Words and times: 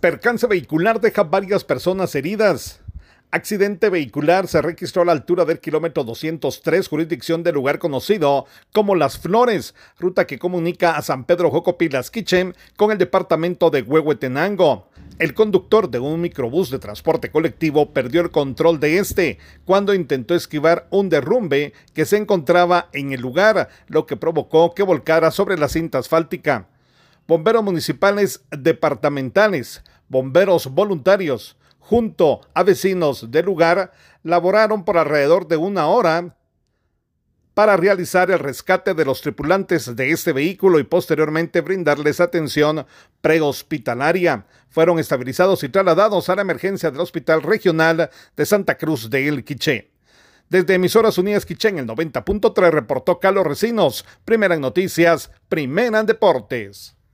Percance 0.00 0.46
vehicular 0.46 0.98
deja 0.98 1.24
varias 1.24 1.62
personas 1.62 2.14
heridas. 2.14 2.80
Accidente 3.30 3.90
vehicular 3.90 4.48
se 4.48 4.62
registró 4.62 5.02
a 5.02 5.04
la 5.04 5.12
altura 5.12 5.44
del 5.44 5.60
kilómetro 5.60 6.04
203, 6.04 6.88
jurisdicción 6.88 7.42
del 7.42 7.56
lugar 7.56 7.78
conocido 7.78 8.46
como 8.72 8.94
Las 8.94 9.18
Flores, 9.18 9.74
ruta 9.98 10.26
que 10.26 10.38
comunica 10.38 10.96
a 10.96 11.02
San 11.02 11.24
Pedro 11.24 11.50
Jocopilas 11.50 12.10
Quichen 12.10 12.54
con 12.76 12.92
el 12.92 12.96
departamento 12.96 13.68
de 13.68 13.82
Huehuetenango. 13.82 14.88
El 15.18 15.34
conductor 15.34 15.90
de 15.90 15.98
un 15.98 16.22
microbús 16.22 16.70
de 16.70 16.78
transporte 16.78 17.30
colectivo 17.30 17.92
perdió 17.92 18.22
el 18.22 18.30
control 18.30 18.80
de 18.80 18.96
este 18.96 19.38
cuando 19.66 19.92
intentó 19.92 20.34
esquivar 20.34 20.88
un 20.88 21.10
derrumbe 21.10 21.74
que 21.92 22.06
se 22.06 22.16
encontraba 22.16 22.88
en 22.94 23.12
el 23.12 23.20
lugar, 23.20 23.68
lo 23.86 24.06
que 24.06 24.16
provocó 24.16 24.74
que 24.74 24.82
volcara 24.82 25.30
sobre 25.30 25.58
la 25.58 25.68
cinta 25.68 25.98
asfáltica 25.98 26.68
bomberos 27.30 27.62
municipales 27.62 28.42
departamentales, 28.50 29.84
bomberos 30.10 30.66
voluntarios, 30.66 31.56
junto 31.78 32.42
a 32.52 32.62
vecinos 32.62 33.30
del 33.30 33.46
lugar, 33.46 33.92
laboraron 34.22 34.84
por 34.84 34.98
alrededor 34.98 35.48
de 35.48 35.56
una 35.56 35.86
hora 35.86 36.36
para 37.54 37.76
realizar 37.76 38.30
el 38.30 38.38
rescate 38.38 38.94
de 38.94 39.04
los 39.04 39.22
tripulantes 39.22 39.94
de 39.96 40.10
este 40.10 40.32
vehículo 40.32 40.78
y 40.78 40.84
posteriormente 40.84 41.60
brindarles 41.60 42.20
atención 42.20 42.86
prehospitalaria. 43.20 44.46
Fueron 44.68 44.98
estabilizados 44.98 45.62
y 45.64 45.68
trasladados 45.68 46.28
a 46.28 46.36
la 46.36 46.42
emergencia 46.42 46.90
del 46.90 47.00
Hospital 47.00 47.42
Regional 47.42 48.10
de 48.36 48.46
Santa 48.46 48.76
Cruz 48.78 49.10
de 49.10 49.28
El 49.28 49.44
Quiché. 49.44 49.90
Desde 50.48 50.74
Emisoras 50.74 51.18
Unidas 51.18 51.46
Quiché 51.46 51.68
en 51.68 51.78
el 51.78 51.86
90.3 51.86 52.70
reportó 52.70 53.20
Carlos 53.20 53.46
Recinos, 53.46 54.04
primera 54.24 54.54
en 54.54 54.60
noticias, 54.60 55.30
primera 55.48 56.00
en 56.00 56.06
deportes. 56.06 56.96